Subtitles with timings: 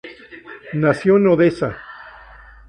[0.73, 1.77] Nació en Odesa.